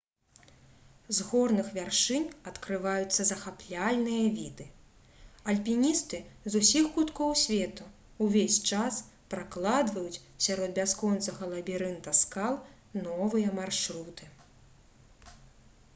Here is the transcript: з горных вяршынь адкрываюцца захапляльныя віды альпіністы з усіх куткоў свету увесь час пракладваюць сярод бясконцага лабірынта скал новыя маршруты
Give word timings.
з 1.15 1.23
горных 1.31 1.67
вяршынь 1.73 2.23
адкрываюцца 2.51 3.25
захапляльныя 3.31 4.23
віды 4.37 4.65
альпіністы 5.53 6.21
з 6.53 6.61
усіх 6.63 6.89
куткоў 6.95 7.35
свету 7.43 7.85
увесь 8.27 8.57
час 8.77 9.01
пракладваюць 9.35 10.21
сярод 10.47 10.75
бясконцага 10.79 11.51
лабірынта 11.53 12.15
скал 12.25 12.57
новыя 13.09 13.53
маршруты 13.61 14.31